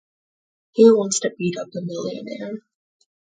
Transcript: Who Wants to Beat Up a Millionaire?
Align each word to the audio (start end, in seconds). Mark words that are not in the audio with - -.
Who 0.77 0.97
Wants 0.97 1.19
to 1.19 1.29
Beat 1.37 1.59
Up 1.59 1.67
a 1.75 1.79
Millionaire? 1.83 2.61